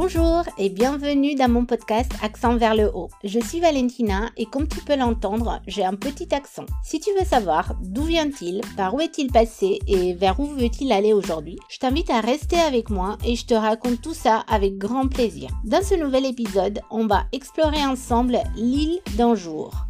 Bonjour 0.00 0.44
et 0.58 0.68
bienvenue 0.68 1.34
dans 1.34 1.48
mon 1.48 1.64
podcast 1.64 2.12
Accent 2.22 2.56
vers 2.56 2.76
le 2.76 2.88
haut. 2.94 3.08
Je 3.24 3.40
suis 3.40 3.58
Valentina 3.58 4.30
et 4.36 4.46
comme 4.46 4.68
tu 4.68 4.78
peux 4.82 4.94
l'entendre, 4.94 5.60
j'ai 5.66 5.84
un 5.84 5.96
petit 5.96 6.32
accent. 6.32 6.66
Si 6.84 7.00
tu 7.00 7.10
veux 7.18 7.24
savoir 7.24 7.74
d'où 7.82 8.04
vient-il, 8.04 8.60
par 8.76 8.94
où 8.94 9.00
est-il 9.00 9.32
passé 9.32 9.80
et 9.88 10.14
vers 10.14 10.38
où 10.38 10.46
veut-il 10.46 10.92
aller 10.92 11.12
aujourd'hui, 11.12 11.58
je 11.68 11.78
t'invite 11.78 12.10
à 12.10 12.20
rester 12.20 12.60
avec 12.60 12.90
moi 12.90 13.18
et 13.26 13.34
je 13.34 13.44
te 13.44 13.54
raconte 13.54 14.00
tout 14.00 14.14
ça 14.14 14.44
avec 14.48 14.78
grand 14.78 15.08
plaisir. 15.08 15.50
Dans 15.64 15.82
ce 15.82 15.96
nouvel 15.96 16.26
épisode, 16.26 16.80
on 16.92 17.08
va 17.08 17.24
explorer 17.32 17.84
ensemble 17.84 18.38
l'île 18.54 19.00
d'un 19.16 19.34
jour. 19.34 19.87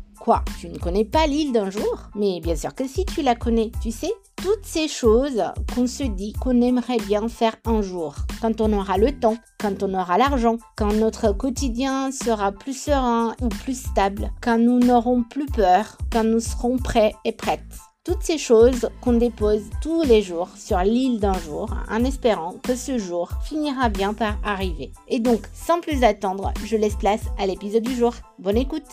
Tu 0.61 0.69
ne 0.69 0.79
connais 0.79 1.05
pas 1.05 1.27
l'île 1.27 1.53
d'un 1.53 1.71
jour 1.71 2.11
Mais 2.15 2.41
bien 2.41 2.57
sûr 2.57 2.75
que 2.75 2.87
si 2.87 3.05
tu 3.05 3.23
la 3.23 3.35
connais, 3.35 3.71
tu 3.81 3.91
sais, 3.91 4.13
toutes 4.37 4.65
ces 4.65 4.89
choses 4.89 5.43
qu'on 5.75 5.86
se 5.86 6.03
dit 6.03 6.32
qu'on 6.35 6.61
aimerait 6.61 6.99
bien 6.99 7.29
faire 7.29 7.57
un 7.64 7.82
jour, 7.82 8.14
quand 8.41 8.61
on 8.61 8.72
aura 8.72 8.99
le 8.99 9.19
temps, 9.19 9.36
quand 9.59 9.83
on 9.83 9.95
aura 9.95 10.19
l'argent, 10.19 10.57
quand 10.77 10.93
notre 10.93 11.33
quotidien 11.33 12.13
sera 12.13 12.53
plus 12.53 12.77
serein 12.77 13.35
ou 13.41 13.49
plus 13.49 13.81
stable, 13.81 14.31
quand 14.43 14.59
nous 14.59 14.79
n'aurons 14.79 15.22
plus 15.22 15.46
peur, 15.46 15.96
quand 16.13 16.25
nous 16.25 16.41
serons 16.41 16.77
prêts 16.77 17.14
et 17.25 17.33
prêtes. 17.33 17.63
Toutes 18.05 18.22
ces 18.22 18.39
choses 18.39 18.89
qu'on 19.03 19.14
dépose 19.14 19.64
tous 19.83 20.03
les 20.03 20.22
jours 20.22 20.49
sur 20.57 20.79
l'île 20.79 21.21
d'un 21.21 21.39
jour 21.39 21.69
en 21.91 22.05
espérant 22.05 22.55
que 22.63 22.75
ce 22.75 22.97
jour 22.97 23.31
finira 23.45 23.91
bien 23.91 24.14
par 24.14 24.39
arriver. 24.43 24.93
Et 25.08 25.21
donc, 25.21 25.41
sans 25.53 25.81
plus 25.81 26.05
attendre, 26.05 26.53
je 26.64 26.77
laisse 26.77 26.97
place 26.97 27.25
à 27.39 27.47
l'épisode 27.47 27.83
du 27.83 27.95
jour. 27.95 28.14
Bonne 28.39 28.57
écoute 28.57 28.86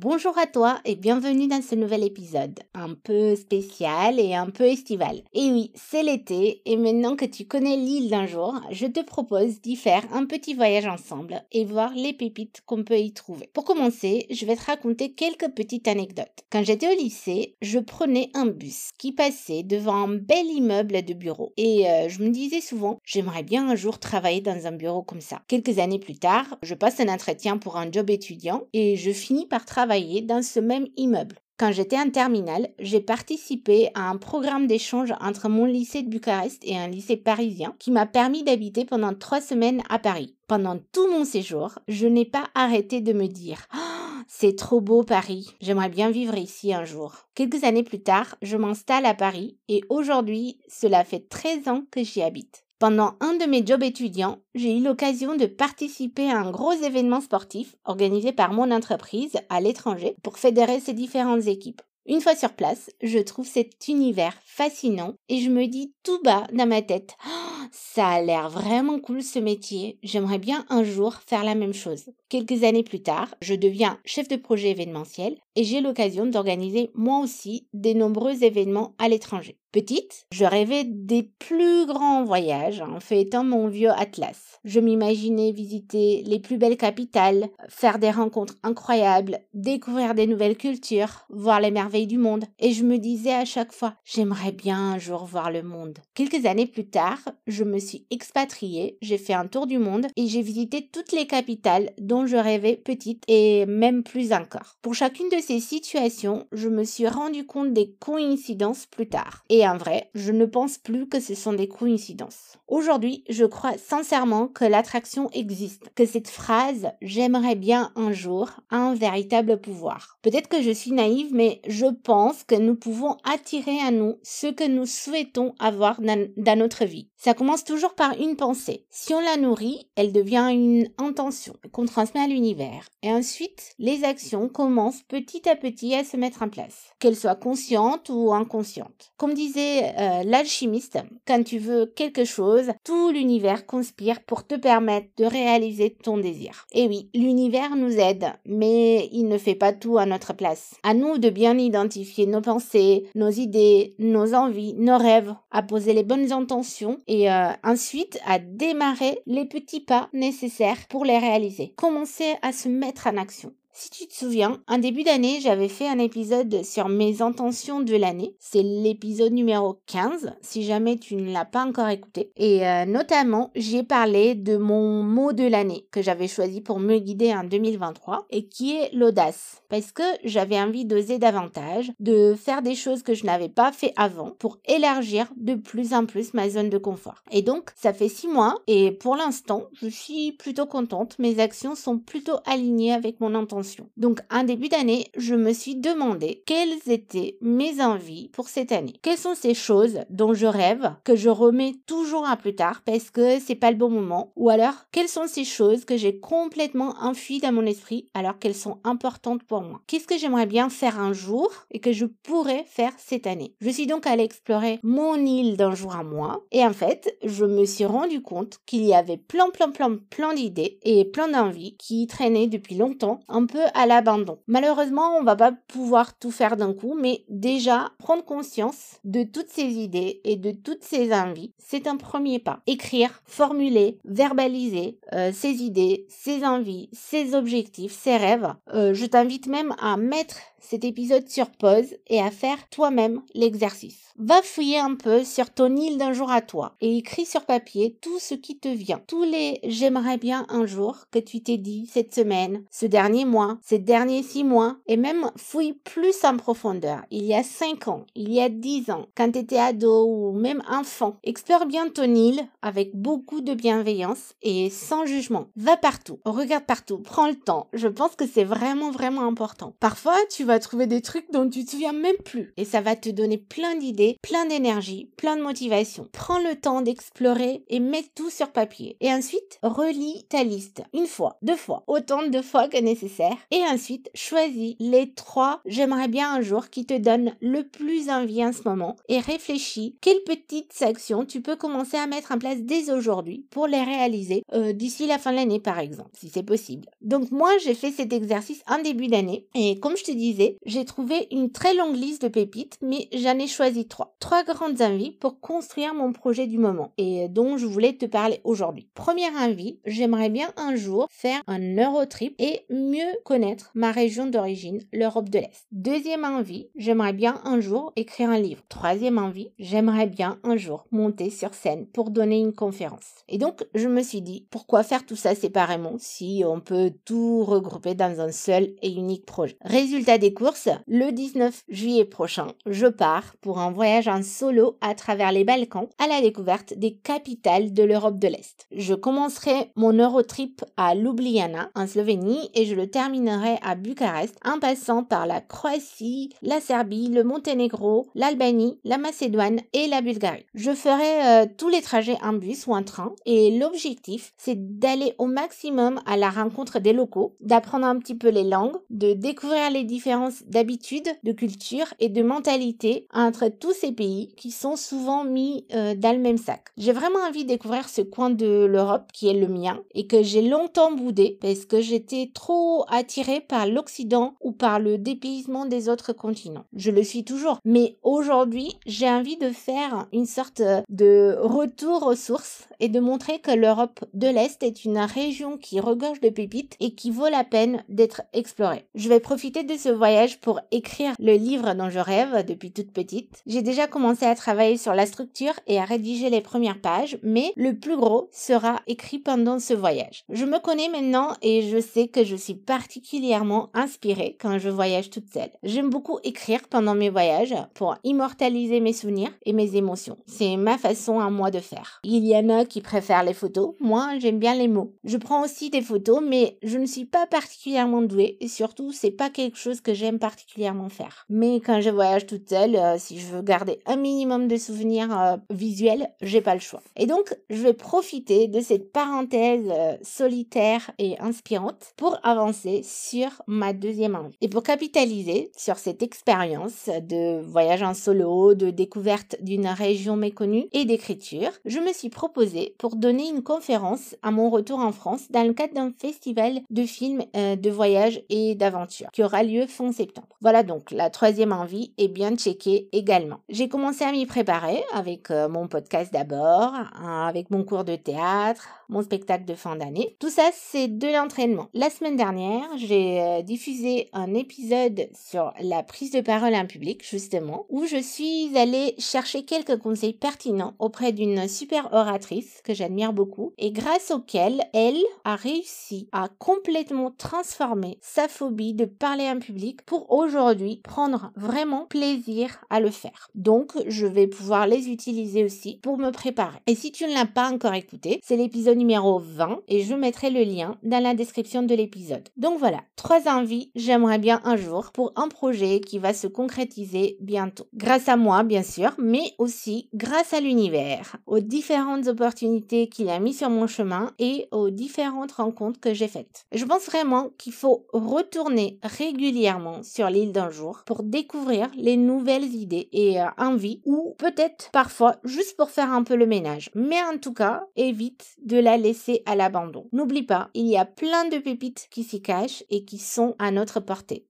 Bonjour 0.00 0.38
à 0.38 0.46
toi 0.46 0.78
et 0.84 0.94
bienvenue 0.94 1.48
dans 1.48 1.60
ce 1.60 1.74
nouvel 1.74 2.04
épisode, 2.04 2.60
un 2.72 2.94
peu 2.94 3.34
spécial 3.34 4.20
et 4.20 4.32
un 4.32 4.48
peu 4.48 4.62
estival. 4.62 5.22
Et 5.34 5.50
oui, 5.50 5.72
c'est 5.74 6.04
l'été 6.04 6.62
et 6.66 6.76
maintenant 6.76 7.16
que 7.16 7.24
tu 7.24 7.46
connais 7.46 7.76
l'île 7.76 8.08
d'un 8.08 8.26
jour, 8.26 8.54
je 8.70 8.86
te 8.86 9.00
propose 9.00 9.60
d'y 9.60 9.74
faire 9.74 10.04
un 10.12 10.24
petit 10.24 10.54
voyage 10.54 10.86
ensemble 10.86 11.42
et 11.50 11.64
voir 11.64 11.92
les 11.96 12.12
pépites 12.12 12.62
qu'on 12.64 12.84
peut 12.84 13.00
y 13.00 13.12
trouver. 13.12 13.50
Pour 13.52 13.64
commencer, 13.64 14.28
je 14.30 14.46
vais 14.46 14.54
te 14.54 14.66
raconter 14.66 15.14
quelques 15.14 15.50
petites 15.50 15.88
anecdotes. 15.88 16.44
Quand 16.52 16.62
j'étais 16.62 16.86
au 16.86 16.96
lycée, 16.96 17.56
je 17.60 17.80
prenais 17.80 18.30
un 18.34 18.46
bus 18.46 18.90
qui 18.98 19.10
passait 19.10 19.64
devant 19.64 20.04
un 20.04 20.14
bel 20.14 20.46
immeuble 20.46 21.02
de 21.02 21.14
bureau 21.14 21.54
et 21.56 21.90
euh, 21.90 22.08
je 22.08 22.22
me 22.22 22.28
disais 22.28 22.60
souvent, 22.60 23.00
j'aimerais 23.04 23.42
bien 23.42 23.68
un 23.68 23.74
jour 23.74 23.98
travailler 23.98 24.42
dans 24.42 24.64
un 24.64 24.72
bureau 24.72 25.02
comme 25.02 25.20
ça. 25.20 25.42
Quelques 25.48 25.80
années 25.80 25.98
plus 25.98 26.20
tard, 26.20 26.56
je 26.62 26.74
passe 26.76 27.00
un 27.00 27.12
entretien 27.12 27.58
pour 27.58 27.78
un 27.78 27.90
job 27.90 28.10
étudiant 28.10 28.62
et 28.72 28.94
je 28.94 29.10
finis 29.10 29.46
par 29.46 29.64
travailler 29.64 29.87
dans 30.22 30.42
ce 30.42 30.60
même 30.60 30.86
immeuble. 30.96 31.36
Quand 31.58 31.72
j'étais 31.72 31.98
en 31.98 32.10
terminale, 32.10 32.68
j'ai 32.78 33.00
participé 33.00 33.88
à 33.94 34.10
un 34.10 34.16
programme 34.16 34.66
d'échange 34.66 35.12
entre 35.20 35.48
mon 35.48 35.64
lycée 35.64 36.02
de 36.02 36.08
Bucarest 36.08 36.62
et 36.62 36.76
un 36.76 36.88
lycée 36.88 37.16
parisien 37.16 37.74
qui 37.78 37.90
m'a 37.90 38.06
permis 38.06 38.44
d'habiter 38.44 38.84
pendant 38.84 39.14
trois 39.14 39.40
semaines 39.40 39.82
à 39.88 39.98
Paris. 39.98 40.36
Pendant 40.46 40.78
tout 40.92 41.10
mon 41.10 41.24
séjour, 41.24 41.78
je 41.88 42.06
n'ai 42.06 42.26
pas 42.26 42.44
arrêté 42.54 43.00
de 43.00 43.12
me 43.12 43.26
dire 43.26 43.66
oh, 43.74 44.22
c'est 44.28 44.56
trop 44.56 44.80
beau 44.80 45.02
Paris, 45.02 45.50
j'aimerais 45.60 45.88
bien 45.88 46.10
vivre 46.10 46.36
ici 46.36 46.72
un 46.72 46.84
jour. 46.84 47.28
Quelques 47.34 47.64
années 47.64 47.82
plus 47.82 48.02
tard, 48.02 48.36
je 48.42 48.56
m'installe 48.56 49.06
à 49.06 49.14
Paris 49.14 49.56
et 49.68 49.80
aujourd'hui, 49.88 50.60
cela 50.68 51.02
fait 51.02 51.28
13 51.28 51.68
ans 51.68 51.82
que 51.90 52.04
j'y 52.04 52.22
habite. 52.22 52.67
Pendant 52.78 53.14
un 53.18 53.34
de 53.34 53.44
mes 53.44 53.66
jobs 53.66 53.82
étudiants, 53.82 54.38
j'ai 54.54 54.78
eu 54.78 54.80
l'occasion 54.80 55.34
de 55.34 55.46
participer 55.46 56.30
à 56.30 56.38
un 56.38 56.52
gros 56.52 56.74
événement 56.74 57.20
sportif 57.20 57.74
organisé 57.84 58.30
par 58.30 58.52
mon 58.52 58.70
entreprise 58.70 59.32
à 59.48 59.60
l'étranger 59.60 60.14
pour 60.22 60.38
fédérer 60.38 60.78
ces 60.78 60.92
différentes 60.92 61.48
équipes. 61.48 61.82
Une 62.06 62.20
fois 62.20 62.36
sur 62.36 62.52
place, 62.52 62.88
je 63.02 63.18
trouve 63.18 63.48
cet 63.48 63.88
univers 63.88 64.32
fascinant 64.44 65.14
et 65.28 65.40
je 65.40 65.50
me 65.50 65.66
dis 65.66 65.92
tout 66.04 66.22
bas 66.22 66.46
dans 66.52 66.68
ma 66.68 66.80
tête, 66.80 67.16
oh, 67.26 67.57
ça 67.72 68.08
a 68.08 68.22
l'air 68.22 68.48
vraiment 68.48 68.98
cool 68.98 69.22
ce 69.22 69.38
métier, 69.38 69.98
j'aimerais 70.02 70.38
bien 70.38 70.64
un 70.68 70.84
jour 70.84 71.14
faire 71.26 71.44
la 71.44 71.54
même 71.54 71.74
chose. 71.74 72.10
Quelques 72.28 72.64
années 72.64 72.82
plus 72.82 73.02
tard, 73.02 73.34
je 73.40 73.54
deviens 73.54 73.98
chef 74.04 74.28
de 74.28 74.36
projet 74.36 74.70
événementiel 74.70 75.36
et 75.56 75.64
j'ai 75.64 75.80
l'occasion 75.80 76.26
d'organiser 76.26 76.90
moi 76.94 77.20
aussi 77.20 77.66
des 77.72 77.94
nombreux 77.94 78.44
événements 78.44 78.94
à 78.98 79.08
l'étranger. 79.08 79.58
Petite, 79.70 80.24
je 80.32 80.46
rêvais 80.46 80.84
des 80.84 81.24
plus 81.24 81.84
grands 81.84 82.24
voyages 82.24 82.80
en 82.80 83.00
feuilletant 83.00 83.44
mon 83.44 83.68
vieux 83.68 83.90
atlas. 83.90 84.58
Je 84.64 84.80
m'imaginais 84.80 85.52
visiter 85.52 86.22
les 86.24 86.40
plus 86.40 86.56
belles 86.56 86.78
capitales, 86.78 87.48
faire 87.68 87.98
des 87.98 88.10
rencontres 88.10 88.54
incroyables, 88.62 89.40
découvrir 89.52 90.14
des 90.14 90.26
nouvelles 90.26 90.56
cultures, 90.56 91.26
voir 91.28 91.60
les 91.60 91.70
merveilles 91.70 92.06
du 92.06 92.16
monde. 92.16 92.46
Et 92.58 92.72
je 92.72 92.82
me 92.82 92.96
disais 92.96 93.34
à 93.34 93.44
chaque 93.44 93.72
fois, 93.72 93.94
j'aimerais 94.04 94.52
bien 94.52 94.92
un 94.92 94.98
jour 94.98 95.26
voir 95.26 95.50
le 95.50 95.62
monde. 95.62 95.98
Quelques 96.14 96.46
années 96.46 96.66
plus 96.66 96.88
tard, 96.88 97.18
me 97.64 97.78
suis 97.78 98.06
expatriée, 98.10 98.98
j'ai 99.02 99.18
fait 99.18 99.34
un 99.34 99.46
tour 99.46 99.66
du 99.66 99.78
monde 99.78 100.06
et 100.16 100.26
j'ai 100.26 100.42
visité 100.42 100.88
toutes 100.92 101.12
les 101.12 101.26
capitales 101.26 101.90
dont 101.98 102.26
je 102.26 102.36
rêvais 102.36 102.76
petite 102.76 103.22
et 103.28 103.66
même 103.66 104.02
plus 104.02 104.32
encore. 104.32 104.76
Pour 104.82 104.94
chacune 104.94 105.28
de 105.28 105.40
ces 105.40 105.60
situations, 105.60 106.46
je 106.52 106.68
me 106.68 106.84
suis 106.84 107.08
rendu 107.08 107.46
compte 107.46 107.72
des 107.72 107.92
coïncidences 107.98 108.86
plus 108.86 109.08
tard. 109.08 109.44
Et 109.48 109.66
en 109.66 109.76
vrai, 109.76 110.10
je 110.14 110.32
ne 110.32 110.46
pense 110.46 110.78
plus 110.78 111.08
que 111.08 111.20
ce 111.20 111.34
sont 111.34 111.52
des 111.52 111.68
coïncidences. 111.68 112.58
Aujourd'hui, 112.66 113.24
je 113.28 113.44
crois 113.44 113.78
sincèrement 113.78 114.48
que 114.48 114.64
l'attraction 114.64 115.30
existe, 115.32 115.90
que 115.94 116.06
cette 116.06 116.28
phrase 116.28 116.88
j'aimerais 117.00 117.54
bien 117.54 117.92
un 117.96 118.12
jour 118.12 118.50
a 118.70 118.76
un 118.76 118.94
véritable 118.94 119.60
pouvoir. 119.60 120.18
Peut-être 120.22 120.48
que 120.48 120.62
je 120.62 120.70
suis 120.70 120.92
naïve, 120.92 121.32
mais 121.32 121.60
je 121.66 121.86
pense 121.86 122.44
que 122.44 122.54
nous 122.54 122.74
pouvons 122.74 123.16
attirer 123.24 123.78
à 123.80 123.90
nous 123.90 124.16
ce 124.22 124.48
que 124.48 124.66
nous 124.66 124.86
souhaitons 124.86 125.54
avoir 125.58 126.00
dans, 126.00 126.28
dans 126.36 126.58
notre 126.58 126.84
vie. 126.84 127.08
Ça 127.16 127.34
commence 127.34 127.47
toujours 127.56 127.94
par 127.94 128.12
une 128.20 128.36
pensée. 128.36 128.84
Si 128.90 129.14
on 129.14 129.20
la 129.20 129.36
nourrit, 129.36 129.88
elle 129.96 130.12
devient 130.12 130.48
une 130.50 130.88
intention 130.98 131.54
qu'on 131.72 131.86
transmet 131.86 132.20
à 132.20 132.26
l'univers. 132.26 132.88
Et 133.02 133.10
ensuite, 133.10 133.72
les 133.78 134.04
actions 134.04 134.48
commencent 134.48 135.02
petit 135.08 135.48
à 135.48 135.56
petit 135.56 135.94
à 135.94 136.04
se 136.04 136.16
mettre 136.16 136.42
en 136.42 136.48
place, 136.48 136.90
qu'elles 136.98 137.16
soient 137.16 137.34
conscientes 137.34 138.10
ou 138.10 138.32
inconscientes. 138.32 139.12
Comme 139.16 139.34
disait 139.34 139.94
euh, 139.98 140.22
l'alchimiste, 140.24 140.98
quand 141.26 141.42
tu 141.42 141.58
veux 141.58 141.86
quelque 141.86 142.24
chose, 142.24 142.72
tout 142.84 143.10
l'univers 143.10 143.66
conspire 143.66 144.22
pour 144.22 144.46
te 144.46 144.54
permettre 144.54 145.08
de 145.16 145.24
réaliser 145.24 145.96
ton 146.02 146.18
désir. 146.18 146.66
Et 146.72 146.86
oui, 146.86 147.08
l'univers 147.14 147.76
nous 147.76 147.98
aide, 147.98 148.26
mais 148.44 149.08
il 149.12 149.28
ne 149.28 149.38
fait 149.38 149.54
pas 149.54 149.72
tout 149.72 149.98
à 149.98 150.06
notre 150.06 150.34
place. 150.34 150.74
À 150.82 150.94
nous 150.94 151.18
de 151.18 151.30
bien 151.30 151.56
identifier 151.56 152.26
nos 152.26 152.40
pensées, 152.40 153.08
nos 153.14 153.30
idées, 153.30 153.94
nos 153.98 154.34
envies, 154.34 154.74
nos 154.74 154.98
rêves, 154.98 155.34
à 155.50 155.62
poser 155.62 155.94
les 155.94 156.02
bonnes 156.02 156.32
intentions 156.32 156.98
et 157.06 157.30
euh, 157.30 157.37
ensuite 157.64 158.18
à 158.24 158.38
démarrer 158.38 159.18
les 159.26 159.46
petits 159.46 159.80
pas 159.80 160.08
nécessaires 160.12 160.86
pour 160.88 161.04
les 161.04 161.18
réaliser. 161.18 161.72
Commencer 161.76 162.36
à 162.42 162.52
se 162.52 162.68
mettre 162.68 163.06
en 163.06 163.16
action. 163.16 163.52
Si 163.80 163.90
tu 163.90 164.08
te 164.08 164.14
souviens, 164.14 164.60
en 164.66 164.78
début 164.78 165.04
d'année, 165.04 165.38
j'avais 165.40 165.68
fait 165.68 165.86
un 165.86 166.00
épisode 166.00 166.64
sur 166.64 166.88
mes 166.88 167.22
intentions 167.22 167.78
de 167.78 167.94
l'année. 167.94 168.34
C'est 168.40 168.64
l'épisode 168.64 169.32
numéro 169.32 169.78
15, 169.86 170.32
si 170.40 170.64
jamais 170.64 170.96
tu 170.96 171.14
ne 171.14 171.32
l'as 171.32 171.44
pas 171.44 171.64
encore 171.64 171.86
écouté. 171.86 172.32
Et 172.36 172.66
euh, 172.66 172.86
notamment, 172.86 173.52
j'ai 173.54 173.84
parlé 173.84 174.34
de 174.34 174.56
mon 174.56 175.04
mot 175.04 175.32
de 175.32 175.46
l'année 175.46 175.86
que 175.92 176.02
j'avais 176.02 176.26
choisi 176.26 176.60
pour 176.60 176.80
me 176.80 176.98
guider 176.98 177.32
en 177.32 177.44
2023 177.44 178.26
et 178.30 178.48
qui 178.48 178.74
est 178.74 178.92
l'audace. 178.92 179.62
Parce 179.68 179.92
que 179.92 180.02
j'avais 180.24 180.58
envie 180.58 180.84
d'oser 180.84 181.18
davantage, 181.18 181.92
de 182.00 182.34
faire 182.34 182.62
des 182.62 182.74
choses 182.74 183.04
que 183.04 183.14
je 183.14 183.26
n'avais 183.26 183.48
pas 183.48 183.70
fait 183.70 183.92
avant 183.94 184.32
pour 184.40 184.58
élargir 184.66 185.28
de 185.36 185.54
plus 185.54 185.94
en 185.94 186.04
plus 186.04 186.34
ma 186.34 186.50
zone 186.50 186.68
de 186.68 186.78
confort. 186.78 187.22
Et 187.30 187.42
donc, 187.42 187.70
ça 187.76 187.92
fait 187.92 188.08
six 188.08 188.26
mois 188.26 188.56
et 188.66 188.90
pour 188.90 189.14
l'instant, 189.14 189.66
je 189.80 189.86
suis 189.86 190.32
plutôt 190.32 190.66
contente. 190.66 191.16
Mes 191.20 191.38
actions 191.38 191.76
sont 191.76 191.98
plutôt 191.98 192.38
alignées 192.44 192.92
avec 192.92 193.20
mon 193.20 193.36
intention 193.36 193.67
donc, 193.96 194.20
en 194.30 194.44
début 194.44 194.68
d'année, 194.68 195.06
je 195.16 195.34
me 195.34 195.52
suis 195.52 195.76
demandé 195.76 196.42
quelles 196.46 196.78
étaient 196.90 197.36
mes 197.40 197.80
envies 197.82 198.28
pour 198.28 198.48
cette 198.48 198.72
année. 198.72 198.94
Quelles 199.02 199.18
sont 199.18 199.34
ces 199.34 199.54
choses 199.54 200.00
dont 200.10 200.34
je 200.34 200.46
rêve, 200.46 200.92
que 201.04 201.16
je 201.16 201.28
remets 201.28 201.74
toujours 201.86 202.26
à 202.26 202.36
plus 202.36 202.54
tard 202.54 202.82
parce 202.84 203.10
que 203.10 203.38
c'est 203.40 203.54
pas 203.54 203.70
le 203.70 203.76
bon 203.76 203.90
moment, 203.90 204.32
ou 204.36 204.50
alors 204.50 204.74
quelles 204.92 205.08
sont 205.08 205.26
ces 205.26 205.44
choses 205.44 205.84
que 205.84 205.96
j'ai 205.96 206.18
complètement 206.18 206.94
enfuies 207.00 207.40
dans 207.40 207.52
mon 207.52 207.66
esprit 207.66 208.06
alors 208.14 208.38
qu'elles 208.38 208.54
sont 208.54 208.78
importantes 208.84 209.42
pour 209.44 209.62
moi? 209.62 209.80
Qu'est-ce 209.86 210.06
que 210.06 210.18
j'aimerais 210.18 210.46
bien 210.46 210.68
faire 210.68 211.00
un 211.00 211.12
jour 211.12 211.50
et 211.70 211.80
que 211.80 211.92
je 211.92 212.06
pourrais 212.06 212.64
faire 212.64 212.92
cette 212.98 213.26
année? 213.26 213.54
Je 213.60 213.70
suis 213.70 213.86
donc 213.86 214.06
allée 214.06 214.24
explorer 214.24 214.78
mon 214.82 215.16
île 215.16 215.56
d'un 215.56 215.74
jour 215.74 215.94
à 215.94 216.04
moi 216.04 216.44
et 216.52 216.64
en 216.64 216.72
fait, 216.72 217.16
je 217.24 217.44
me 217.44 217.64
suis 217.64 217.84
rendu 217.84 218.22
compte 218.22 218.58
qu'il 218.66 218.84
y 218.84 218.94
avait 218.94 219.16
plein 219.16 219.50
plein 219.50 219.70
plein 219.70 219.96
plein 220.10 220.34
d'idées 220.34 220.78
et 220.82 221.04
plein 221.04 221.28
d'envies 221.28 221.76
qui 221.76 222.06
traînaient 222.06 222.46
depuis 222.46 222.76
longtemps 222.76 223.20
un 223.28 223.46
peu 223.46 223.57
à 223.74 223.86
l'abandon. 223.86 224.38
Malheureusement, 224.46 225.16
on 225.18 225.22
va 225.22 225.36
pas 225.36 225.52
pouvoir 225.52 226.18
tout 226.18 226.30
faire 226.30 226.56
d'un 226.56 226.72
coup, 226.72 226.94
mais 226.98 227.24
déjà 227.28 227.90
prendre 227.98 228.24
conscience 228.24 228.98
de 229.04 229.22
toutes 229.22 229.50
ces 229.50 229.62
idées 229.62 230.20
et 230.24 230.36
de 230.36 230.52
toutes 230.52 230.84
ces 230.84 231.12
envies, 231.12 231.52
c'est 231.58 231.86
un 231.86 231.96
premier 231.96 232.38
pas. 232.38 232.60
Écrire, 232.66 233.22
formuler, 233.26 233.98
verbaliser 234.04 234.98
euh, 235.12 235.30
ces 235.32 235.62
idées, 235.62 236.06
ces 236.08 236.44
envies, 236.44 236.88
ces 236.92 237.34
objectifs, 237.34 237.92
ces 237.92 238.16
rêves. 238.16 238.54
Euh, 238.74 238.94
je 238.94 239.06
t'invite 239.06 239.46
même 239.46 239.74
à 239.80 239.96
mettre 239.96 240.36
cet 240.60 240.84
épisode 240.84 241.28
sur 241.28 241.50
pause 241.50 241.94
et 242.08 242.20
à 242.20 242.30
faire 242.30 242.68
toi-même 242.70 243.22
l'exercice. 243.34 244.08
Va 244.18 244.42
fouiller 244.42 244.78
un 244.78 244.96
peu 244.96 245.24
sur 245.24 245.50
ton 245.50 245.74
île 245.76 245.96
d'un 245.96 246.12
jour 246.12 246.30
à 246.30 246.42
toi 246.42 246.74
et 246.80 246.98
écris 246.98 247.24
sur 247.24 247.46
papier 247.46 247.96
tout 248.02 248.18
ce 248.18 248.34
qui 248.34 248.58
te 248.58 248.68
vient. 248.68 249.00
Tous 249.06 249.22
les 249.22 249.60
j'aimerais 249.62 250.18
bien 250.18 250.44
un 250.48 250.66
jour 250.66 251.04
que 251.12 251.20
tu 251.20 251.40
t'es 251.40 251.56
dit 251.56 251.86
cette 251.86 252.14
semaine, 252.14 252.64
ce 252.70 252.86
dernier 252.86 253.24
mois, 253.24 253.37
ces 253.62 253.78
derniers 253.78 254.22
six 254.22 254.44
mois 254.44 254.76
et 254.86 254.96
même 254.96 255.30
fouille 255.36 255.74
plus 255.84 256.24
en 256.24 256.36
profondeur. 256.36 257.02
Il 257.10 257.24
y 257.24 257.34
a 257.34 257.42
cinq 257.42 257.88
ans, 257.88 258.04
il 258.14 258.32
y 258.32 258.40
a 258.40 258.48
dix 258.48 258.90
ans, 258.90 259.06
quand 259.16 259.32
tu 259.32 259.38
étais 259.38 259.58
ado 259.58 260.06
ou 260.06 260.32
même 260.32 260.62
enfant. 260.70 261.16
Explore 261.24 261.66
bien 261.66 261.88
ton 261.88 262.14
île 262.14 262.46
avec 262.62 262.94
beaucoup 262.94 263.40
de 263.40 263.54
bienveillance 263.54 264.34
et 264.42 264.70
sans 264.70 265.06
jugement. 265.06 265.46
Va 265.56 265.76
partout, 265.76 266.20
regarde 266.24 266.64
partout, 266.64 266.98
prends 266.98 267.28
le 267.28 267.34
temps. 267.34 267.68
Je 267.72 267.88
pense 267.88 268.16
que 268.16 268.26
c'est 268.26 268.44
vraiment 268.44 268.90
vraiment 268.90 269.26
important. 269.26 269.74
Parfois, 269.80 270.16
tu 270.30 270.44
vas 270.44 270.58
trouver 270.58 270.86
des 270.86 271.02
trucs 271.02 271.30
dont 271.32 271.48
tu 271.48 271.64
te 271.64 271.70
souviens 271.72 271.92
même 271.92 272.16
plus 272.24 272.52
et 272.56 272.64
ça 272.64 272.80
va 272.80 272.96
te 272.96 273.08
donner 273.08 273.38
plein 273.38 273.76
d'idées 273.76 274.18
plein 274.22 274.46
d'énergie, 274.46 275.10
plein 275.16 275.36
de 275.36 275.42
motivation. 275.42 276.08
Prends 276.12 276.38
le 276.38 276.54
temps 276.54 276.82
d'explorer 276.82 277.64
et 277.68 277.80
mets 277.80 278.04
tout 278.14 278.30
sur 278.30 278.50
papier. 278.50 278.96
Et 279.00 279.12
ensuite, 279.12 279.58
relis 279.62 280.26
ta 280.28 280.44
liste 280.44 280.82
une 280.92 281.06
fois, 281.06 281.38
deux 281.42 281.56
fois, 281.56 281.84
autant 281.86 282.26
de 282.26 282.42
fois 282.42 282.68
que 282.68 282.78
nécessaire. 282.78 283.27
Et 283.50 283.62
ensuite, 283.62 284.10
choisis 284.14 284.76
les 284.80 285.12
trois 285.12 285.60
j'aimerais 285.66 286.08
bien 286.08 286.32
un 286.32 286.40
jour 286.40 286.70
qui 286.70 286.86
te 286.86 286.96
donnent 286.96 287.34
le 287.40 287.62
plus 287.62 288.10
envie 288.10 288.44
en 288.44 288.52
ce 288.52 288.62
moment 288.66 288.96
et 289.08 289.20
réfléchis 289.20 289.96
quelles 290.00 290.22
petites 290.24 290.82
actions 290.82 291.24
tu 291.24 291.40
peux 291.40 291.56
commencer 291.56 291.96
à 291.96 292.06
mettre 292.06 292.32
en 292.32 292.38
place 292.38 292.58
dès 292.60 292.90
aujourd'hui 292.90 293.46
pour 293.50 293.66
les 293.66 293.82
réaliser 293.82 294.42
euh, 294.54 294.72
d'ici 294.72 295.06
la 295.06 295.18
fin 295.18 295.30
de 295.32 295.36
l'année 295.36 295.60
par 295.60 295.78
exemple, 295.78 296.10
si 296.14 296.28
c'est 296.28 296.42
possible. 296.42 296.88
Donc 297.00 297.30
moi, 297.30 297.50
j'ai 297.62 297.74
fait 297.74 297.90
cet 297.90 298.12
exercice 298.12 298.62
en 298.68 298.82
début 298.82 299.08
d'année 299.08 299.46
et 299.54 299.78
comme 299.80 299.96
je 299.96 300.04
te 300.04 300.12
disais, 300.12 300.56
j'ai 300.66 300.84
trouvé 300.84 301.28
une 301.30 301.50
très 301.50 301.74
longue 301.74 301.96
liste 301.96 302.22
de 302.22 302.28
pépites, 302.28 302.78
mais 302.82 303.08
j'en 303.12 303.38
ai 303.38 303.46
choisi 303.46 303.86
trois 303.86 304.16
trois. 304.20 304.38
grandes 304.44 304.82
envies 304.82 305.12
pour 305.12 305.40
construire 305.40 305.94
mon 305.94 306.12
projet 306.12 306.46
du 306.46 306.58
moment 306.58 306.92
et 306.98 307.28
dont 307.28 307.56
je 307.56 307.66
voulais 307.66 307.92
te 307.92 308.06
parler 308.06 308.40
aujourd'hui. 308.44 308.88
Première 308.94 309.34
envie, 309.34 309.78
j'aimerais 309.84 310.30
bien 310.30 310.48
un 310.56 310.76
jour 310.76 311.06
faire 311.10 311.42
un 311.46 311.76
Eurotrip 311.76 312.34
et 312.38 312.64
mieux 312.70 313.12
connaître 313.24 313.70
ma 313.74 313.92
région 313.92 314.26
d'origine, 314.26 314.80
l'Europe 314.92 315.28
de 315.28 315.38
l'Est. 315.38 315.66
Deuxième 315.72 316.24
envie, 316.24 316.68
j'aimerais 316.76 317.12
bien 317.12 317.40
un 317.44 317.60
jour 317.60 317.92
écrire 317.96 318.30
un 318.30 318.38
livre. 318.38 318.62
Troisième 318.68 319.18
envie, 319.18 319.52
j'aimerais 319.58 320.06
bien 320.06 320.38
un 320.44 320.56
jour 320.56 320.86
monter 320.90 321.30
sur 321.30 321.54
scène 321.54 321.86
pour 321.86 322.10
donner 322.10 322.38
une 322.38 322.52
conférence. 322.52 323.24
Et 323.28 323.38
donc, 323.38 323.66
je 323.74 323.88
me 323.88 324.02
suis 324.02 324.22
dit, 324.22 324.46
pourquoi 324.50 324.82
faire 324.82 325.06
tout 325.06 325.16
ça 325.16 325.34
séparément 325.34 325.96
si 325.98 326.42
on 326.46 326.60
peut 326.60 326.92
tout 327.04 327.44
regrouper 327.44 327.94
dans 327.94 328.20
un 328.20 328.32
seul 328.32 328.74
et 328.82 328.92
unique 328.92 329.26
projet? 329.26 329.56
Résultat 329.62 330.18
des 330.18 330.34
courses, 330.34 330.68
le 330.86 331.10
19 331.10 331.64
juillet 331.68 332.04
prochain, 332.04 332.48
je 332.66 332.86
pars 332.86 333.36
pour 333.40 333.58
un 333.58 333.70
voyage 333.70 334.08
en 334.08 334.22
solo 334.22 334.76
à 334.80 334.94
travers 334.94 335.32
les 335.32 335.44
Balkans 335.44 335.88
à 335.98 336.06
la 336.06 336.20
découverte 336.20 336.74
des 336.74 336.94
capitales 336.94 337.72
de 337.72 337.82
l'Europe 337.82 338.18
de 338.18 338.28
l'Est. 338.28 338.66
Je 338.72 338.94
commencerai 338.94 339.72
mon 339.76 339.92
Eurotrip 339.92 340.64
à 340.76 340.94
Ljubljana 340.94 341.70
en 341.74 341.86
Slovénie 341.86 342.50
et 342.54 342.64
je 342.66 342.74
le 342.74 342.88
terminerai 343.08 343.56
à 343.62 343.74
Bucarest 343.74 344.36
en 344.44 344.58
passant 344.58 345.02
par 345.02 345.26
la 345.26 345.40
Croatie, 345.40 346.28
la 346.42 346.60
Serbie, 346.60 347.08
le 347.08 347.24
Monténégro, 347.24 348.08
l'Albanie, 348.14 348.78
la 348.84 348.98
Macédoine 348.98 349.60
et 349.72 349.86
la 349.86 350.02
Bulgarie. 350.02 350.44
Je 350.52 350.72
ferai 350.72 351.24
euh, 351.24 351.46
tous 351.56 351.70
les 351.70 351.80
trajets 351.80 352.18
en 352.22 352.34
bus 352.34 352.66
ou 352.66 352.74
en 352.74 352.82
train 352.82 353.14
et 353.24 353.58
l'objectif 353.58 354.34
c'est 354.36 354.78
d'aller 354.78 355.14
au 355.16 355.24
maximum 355.24 356.02
à 356.04 356.18
la 356.18 356.28
rencontre 356.28 356.80
des 356.80 356.92
locaux, 356.92 357.34
d'apprendre 357.40 357.86
un 357.86 357.98
petit 357.98 358.14
peu 358.14 358.28
les 358.28 358.44
langues, 358.44 358.76
de 358.90 359.14
découvrir 359.14 359.70
les 359.70 359.84
différences 359.84 360.42
d'habitudes, 360.46 361.08
de 361.24 361.32
culture 361.32 361.86
et 362.00 362.10
de 362.10 362.22
mentalité 362.22 363.06
entre 363.14 363.48
tous 363.48 363.72
ces 363.72 363.92
pays 363.92 364.34
qui 364.36 364.50
sont 364.50 364.76
souvent 364.76 365.24
mis 365.24 365.64
euh, 365.72 365.94
dans 365.94 366.12
le 366.12 366.20
même 366.20 366.36
sac. 366.36 366.64
J'ai 366.76 366.92
vraiment 366.92 367.20
envie 367.26 367.44
de 367.44 367.48
découvrir 367.48 367.88
ce 367.88 368.02
coin 368.02 368.28
de 368.28 368.66
l'Europe 368.66 369.10
qui 369.14 369.28
est 369.28 369.40
le 369.40 369.48
mien 369.48 369.80
et 369.94 370.06
que 370.06 370.22
j'ai 370.22 370.42
longtemps 370.42 370.92
boudé 370.92 371.38
parce 371.40 371.64
que 371.64 371.80
j'étais 371.80 372.30
trop 372.34 372.84
attirée 372.98 373.40
par 373.40 373.66
l'Occident 373.66 374.34
ou 374.40 374.52
par 374.52 374.80
le 374.80 374.98
dépaysement 374.98 375.66
des 375.66 375.88
autres 375.88 376.12
continents. 376.12 376.64
Je 376.74 376.90
le 376.90 377.04
suis 377.04 377.24
toujours. 377.24 377.60
Mais 377.64 377.96
aujourd'hui, 378.02 378.76
j'ai 378.86 379.08
envie 379.08 379.36
de 379.36 379.50
faire 379.50 380.06
une 380.12 380.26
sorte 380.26 380.62
de 380.88 381.36
retour 381.40 382.04
aux 382.06 382.16
sources 382.16 382.68
et 382.80 382.88
de 382.88 383.00
montrer 383.00 383.38
que 383.38 383.52
l'Europe 383.52 384.04
de 384.14 384.26
l'Est 384.26 384.62
est 384.62 384.84
une 384.84 384.98
région 384.98 385.58
qui 385.58 385.80
regorge 385.80 386.20
de 386.20 386.28
pépites 386.28 386.76
et 386.80 386.94
qui 386.94 387.10
vaut 387.10 387.28
la 387.28 387.44
peine 387.44 387.84
d'être 387.88 388.22
explorée. 388.32 388.84
Je 388.94 389.08
vais 389.08 389.20
profiter 389.20 389.62
de 389.62 389.76
ce 389.76 389.88
voyage 389.88 390.40
pour 390.40 390.60
écrire 390.70 391.14
le 391.18 391.34
livre 391.34 391.74
dont 391.74 391.90
je 391.90 391.98
rêve 392.00 392.44
depuis 392.46 392.72
toute 392.72 392.92
petite. 392.92 393.42
J'ai 393.46 393.62
déjà 393.62 393.86
commencé 393.86 394.26
à 394.26 394.34
travailler 394.34 394.76
sur 394.76 394.94
la 394.94 395.06
structure 395.06 395.54
et 395.66 395.78
à 395.78 395.84
rédiger 395.84 396.30
les 396.30 396.40
premières 396.40 396.80
pages, 396.80 397.18
mais 397.22 397.52
le 397.56 397.78
plus 397.78 397.96
gros 397.96 398.28
sera 398.32 398.80
écrit 398.86 399.18
pendant 399.18 399.58
ce 399.58 399.74
voyage. 399.74 400.24
Je 400.28 400.44
me 400.44 400.58
connais 400.58 400.88
maintenant 400.88 401.34
et 401.42 401.62
je 401.62 401.80
sais 401.80 402.08
que 402.08 402.24
je 402.24 402.36
suis 402.36 402.54
particulièrement 402.88 403.68
inspirée 403.74 404.38
quand 404.40 404.58
je 404.58 404.70
voyage 404.70 405.10
toute 405.10 405.30
seule. 405.30 405.50
J'aime 405.62 405.90
beaucoup 405.90 406.20
écrire 406.24 406.60
pendant 406.70 406.94
mes 406.94 407.10
voyages 407.10 407.54
pour 407.74 407.96
immortaliser 408.02 408.80
mes 408.80 408.94
souvenirs 408.94 409.30
et 409.44 409.52
mes 409.52 409.76
émotions. 409.76 410.16
C'est 410.26 410.56
ma 410.56 410.78
façon 410.78 411.20
à 411.20 411.28
moi 411.28 411.50
de 411.50 411.58
faire. 411.58 412.00
Il 412.02 412.26
y 412.26 412.34
en 412.34 412.48
a 412.48 412.64
qui 412.64 412.80
préfèrent 412.80 413.24
les 413.24 413.34
photos, 413.34 413.74
moi 413.78 414.12
j'aime 414.20 414.38
bien 414.38 414.54
les 414.54 414.68
mots. 414.68 414.94
Je 415.04 415.18
prends 415.18 415.44
aussi 415.44 415.68
des 415.68 415.82
photos, 415.82 416.22
mais 416.26 416.56
je 416.62 416.78
ne 416.78 416.86
suis 416.86 417.04
pas 417.04 417.26
particulièrement 417.26 418.00
douée 418.00 418.38
et 418.40 418.48
surtout 418.48 418.90
c'est 418.90 419.10
pas 419.10 419.28
quelque 419.28 419.58
chose 419.58 419.82
que 419.82 419.92
j'aime 419.92 420.18
particulièrement 420.18 420.88
faire. 420.88 421.26
Mais 421.28 421.60
quand 421.60 421.82
je 421.82 421.90
voyage 421.90 422.24
toute 422.24 422.48
seule, 422.48 422.74
euh, 422.74 422.96
si 422.96 423.20
je 423.20 423.26
veux 423.26 423.42
garder 423.42 423.80
un 423.84 423.96
minimum 423.96 424.48
de 424.48 424.56
souvenirs 424.56 425.14
euh, 425.14 425.36
visuels, 425.50 426.08
j'ai 426.22 426.40
pas 426.40 426.54
le 426.54 426.60
choix. 426.60 426.80
Et 426.96 427.04
donc, 427.04 427.36
je 427.50 427.60
vais 427.60 427.74
profiter 427.74 428.48
de 428.48 428.60
cette 428.62 428.92
parenthèse 428.92 429.66
euh, 429.68 429.98
solitaire 430.00 430.90
et 430.98 431.18
inspirante 431.20 431.92
pour 431.98 432.18
avancer 432.22 432.77
sur 432.82 433.42
ma 433.46 433.72
deuxième 433.72 434.14
envie. 434.14 434.36
Et 434.40 434.48
pour 434.48 434.62
capitaliser 434.62 435.50
sur 435.56 435.76
cette 435.76 436.02
expérience 436.02 436.88
de 436.88 437.42
voyage 437.42 437.82
en 437.82 437.94
solo, 437.94 438.54
de 438.54 438.70
découverte 438.70 439.36
d'une 439.40 439.66
région 439.66 440.16
méconnue 440.16 440.66
et 440.72 440.84
d'écriture, 440.84 441.50
je 441.64 441.78
me 441.78 441.92
suis 441.92 442.10
proposée 442.10 442.74
pour 442.78 442.96
donner 442.96 443.28
une 443.28 443.42
conférence 443.42 444.16
à 444.22 444.30
mon 444.30 444.50
retour 444.50 444.78
en 444.80 444.92
France 444.92 445.30
dans 445.30 445.46
le 445.46 445.54
cadre 445.54 445.74
d'un 445.74 445.92
festival 445.98 446.60
de 446.70 446.84
films 446.84 447.24
euh, 447.36 447.56
de 447.56 447.70
voyage 447.70 448.22
et 448.28 448.54
d'aventure 448.54 449.10
qui 449.12 449.22
aura 449.22 449.42
lieu 449.42 449.66
fin 449.66 449.92
septembre. 449.92 450.28
Voilà 450.40 450.62
donc 450.62 450.90
la 450.90 451.10
troisième 451.10 451.52
envie 451.52 451.92
est 451.98 452.08
bien 452.08 452.36
checkée 452.36 452.88
également. 452.92 453.40
J'ai 453.48 453.68
commencé 453.68 454.04
à 454.04 454.12
m'y 454.12 454.26
préparer 454.26 454.82
avec 454.94 455.30
euh, 455.30 455.48
mon 455.48 455.68
podcast 455.68 456.12
d'abord, 456.12 456.72
hein, 456.74 457.26
avec 457.28 457.50
mon 457.50 457.64
cours 457.64 457.84
de 457.84 457.96
théâtre, 457.96 458.68
mon 458.88 459.02
spectacle 459.02 459.44
de 459.44 459.54
fin 459.54 459.76
d'année. 459.76 460.16
Tout 460.18 460.30
ça, 460.30 460.50
c'est 460.52 460.88
de 460.88 461.08
l'entraînement. 461.08 461.68
La 461.74 461.90
semaine 461.90 462.16
dernière, 462.16 462.67
j'ai 462.76 463.20
euh, 463.20 463.42
diffusé 463.42 464.08
un 464.12 464.34
épisode 464.34 465.08
sur 465.14 465.52
la 465.60 465.82
prise 465.82 466.10
de 466.10 466.20
parole 466.20 466.54
en 466.54 466.66
public, 466.66 467.04
justement, 467.08 467.66
où 467.68 467.86
je 467.86 468.00
suis 468.00 468.56
allée 468.56 468.94
chercher 468.98 469.44
quelques 469.44 469.78
conseils 469.78 470.12
pertinents 470.12 470.74
auprès 470.78 471.12
d'une 471.12 471.48
super 471.48 471.88
oratrice 471.92 472.60
que 472.64 472.74
j'admire 472.74 473.12
beaucoup 473.12 473.52
et 473.58 473.70
grâce 473.70 474.10
auquel 474.10 474.62
elle 474.74 475.02
a 475.24 475.36
réussi 475.36 476.08
à 476.12 476.28
complètement 476.38 477.12
transformer 477.16 477.98
sa 478.02 478.28
phobie 478.28 478.74
de 478.74 478.84
parler 478.84 479.28
en 479.28 479.38
public 479.38 479.82
pour 479.82 480.12
aujourd'hui 480.12 480.80
prendre 480.84 481.32
vraiment 481.36 481.86
plaisir 481.86 482.64
à 482.70 482.80
le 482.80 482.90
faire. 482.90 483.28
Donc, 483.34 483.72
je 483.86 484.06
vais 484.06 484.26
pouvoir 484.26 484.66
les 484.66 484.88
utiliser 484.88 485.44
aussi 485.44 485.78
pour 485.82 485.98
me 485.98 486.10
préparer. 486.10 486.58
Et 486.66 486.74
si 486.74 486.92
tu 486.92 487.04
ne 487.04 487.14
l'as 487.14 487.26
pas 487.26 487.50
encore 487.50 487.74
écouté, 487.74 488.20
c'est 488.22 488.36
l'épisode 488.36 488.78
numéro 488.78 489.18
20 489.18 489.60
et 489.68 489.82
je 489.82 489.94
mettrai 489.94 490.30
le 490.30 490.42
lien 490.42 490.76
dans 490.82 491.02
la 491.02 491.14
description 491.14 491.62
de 491.62 491.74
l'épisode. 491.74 492.28
Voilà, 492.56 492.82
trois 492.96 493.28
envies, 493.28 493.70
j'aimerais 493.74 494.18
bien 494.18 494.40
un 494.44 494.56
jour 494.56 494.92
pour 494.92 495.12
un 495.16 495.28
projet 495.28 495.80
qui 495.80 495.98
va 495.98 496.14
se 496.14 496.26
concrétiser 496.26 497.16
bientôt. 497.20 497.66
Grâce 497.74 498.08
à 498.08 498.16
moi, 498.16 498.42
bien 498.42 498.62
sûr, 498.62 498.94
mais 498.98 499.34
aussi 499.38 499.88
grâce 499.92 500.32
à 500.32 500.40
l'univers, 500.40 501.16
aux 501.26 501.40
différentes 501.40 502.06
opportunités 502.06 502.88
qu'il 502.88 503.08
a 503.08 503.18
mis 503.18 503.34
sur 503.34 503.50
mon 503.50 503.66
chemin 503.66 504.12
et 504.18 504.46
aux 504.52 504.70
différentes 504.70 505.32
rencontres 505.32 505.80
que 505.80 505.94
j'ai 505.94 506.08
faites. 506.08 506.46
Je 506.52 506.64
pense 506.64 506.86
vraiment 506.86 507.30
qu'il 507.38 507.52
faut 507.52 507.86
retourner 507.92 508.78
régulièrement 508.82 509.82
sur 509.82 510.08
l'île 510.08 510.32
d'un 510.32 510.50
jour 510.50 510.82
pour 510.86 511.02
découvrir 511.02 511.68
les 511.76 511.96
nouvelles 511.96 512.54
idées 512.54 512.88
et 512.92 513.20
euh, 513.20 513.26
envies 513.36 513.82
ou 513.84 514.14
peut-être 514.18 514.70
parfois 514.72 515.16
juste 515.24 515.56
pour 515.56 515.70
faire 515.70 515.92
un 515.92 516.04
peu 516.04 516.14
le 516.14 516.26
ménage. 516.26 516.70
Mais 516.74 517.02
en 517.02 517.18
tout 517.18 517.34
cas, 517.34 517.64
évite 517.76 518.26
de 518.44 518.58
la 518.58 518.76
laisser 518.76 519.22
à 519.26 519.34
l'abandon. 519.34 519.88
N'oublie 519.92 520.22
pas, 520.22 520.50
il 520.54 520.66
y 520.66 520.76
a 520.76 520.84
plein 520.84 521.28
de 521.28 521.38
pépites 521.38 521.88
qui 521.90 522.04
s'y 522.04 522.22
cachent 522.22 522.37
et 522.70 522.84
qui 522.84 522.98
sont 522.98 523.34
à 523.38 523.50
notre 523.50 523.80
portée. 523.80 524.26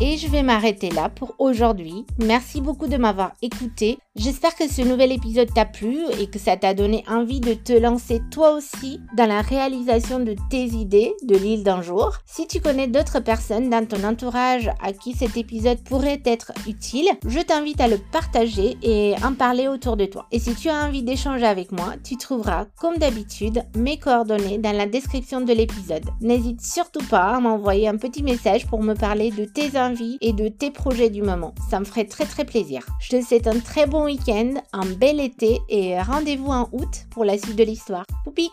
Et 0.00 0.16
je 0.16 0.26
vais 0.26 0.42
m'arrêter 0.42 0.90
là 0.90 1.08
pour 1.08 1.36
aujourd'hui. 1.38 2.04
Merci 2.18 2.60
beaucoup 2.60 2.88
de 2.88 2.96
m'avoir 2.96 3.32
écouté. 3.42 3.98
J'espère 4.16 4.54
que 4.56 4.68
ce 4.68 4.82
nouvel 4.82 5.12
épisode 5.12 5.52
t'a 5.54 5.64
plu 5.64 5.98
et 6.20 6.28
que 6.28 6.38
ça 6.38 6.56
t'a 6.56 6.74
donné 6.74 7.04
envie 7.08 7.40
de 7.40 7.54
te 7.54 7.72
lancer 7.72 8.20
toi 8.30 8.52
aussi 8.52 9.00
dans 9.16 9.26
la 9.26 9.40
réalisation 9.40 10.20
de 10.20 10.34
tes 10.50 10.64
idées 10.64 11.14
de 11.22 11.36
l'île 11.36 11.62
d'un 11.62 11.80
jour. 11.82 12.12
Si 12.26 12.46
tu 12.46 12.60
connais 12.60 12.88
d'autres 12.88 13.20
personnes 13.20 13.70
dans 13.70 13.86
ton 13.86 14.04
entourage 14.04 14.68
à 14.82 14.92
qui 14.92 15.14
cet 15.14 15.36
épisode 15.36 15.82
pourrait 15.84 16.22
être 16.24 16.52
utile, 16.68 17.08
je 17.26 17.40
t'invite 17.40 17.80
à 17.80 17.88
le 17.88 17.98
partager 18.12 18.76
et 18.82 19.14
en 19.24 19.34
parler 19.34 19.68
autour 19.68 19.96
de 19.96 20.06
toi. 20.06 20.26
Et 20.32 20.38
si 20.40 20.54
tu 20.54 20.68
as 20.68 20.86
envie 20.86 21.02
d'échanger 21.02 21.46
avec 21.46 21.70
moi, 21.72 21.94
tu 22.02 22.16
trouveras 22.16 22.66
comme 22.80 22.98
d'habitude 22.98 23.62
mes 23.76 23.98
coordonnées 23.98 24.58
dans 24.58 24.76
la 24.76 24.86
description 24.86 25.40
de 25.40 25.52
l'épisode. 25.52 26.04
N'hésite 26.20 26.62
surtout 26.62 27.04
pas 27.08 27.36
à 27.36 27.40
m'envoyer 27.40 27.88
un 27.88 27.96
petit 27.96 28.22
message 28.22 28.66
pour 28.66 28.82
me 28.82 28.94
parler 28.94 29.30
de 29.30 29.44
tes 29.44 29.76
envies 29.78 29.83
et 30.20 30.32
de 30.32 30.48
tes 30.48 30.70
projets 30.70 31.10
du 31.10 31.22
moment. 31.22 31.54
Ça 31.68 31.78
me 31.78 31.84
ferait 31.84 32.06
très 32.06 32.24
très 32.24 32.44
plaisir. 32.44 32.84
Je 33.00 33.16
te 33.16 33.22
souhaite 33.22 33.46
un 33.46 33.60
très 33.60 33.86
bon 33.86 34.04
week-end, 34.04 34.54
un 34.72 34.86
bel 34.86 35.20
été 35.20 35.60
et 35.68 36.00
rendez-vous 36.00 36.50
en 36.50 36.68
août 36.72 37.06
pour 37.10 37.24
la 37.24 37.36
suite 37.36 37.56
de 37.56 37.64
l'histoire. 37.64 38.04
Poupik 38.24 38.52